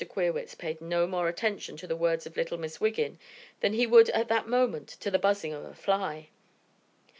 Queerwitz 0.03 0.55
paid 0.57 0.81
no 0.81 1.05
more 1.05 1.27
attention 1.27 1.77
to 1.77 1.85
the 1.85 1.95
words 1.95 2.25
of 2.25 2.35
little 2.35 2.57
Miss 2.57 2.81
Wiggin 2.81 3.19
than 3.59 3.73
he 3.73 3.85
would 3.85 4.09
at 4.09 4.29
that 4.29 4.47
moment 4.47 4.87
to 4.89 5.11
the 5.11 5.19
buzzing 5.19 5.53
of 5.53 5.63
a 5.63 5.75
fly. 5.75 6.29